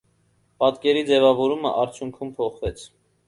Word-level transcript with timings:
Պատկերի 0.63 1.03
ձևավորումը 1.09 1.75
արդյունքում 1.83 2.35
փոխվեց։ 2.41 2.89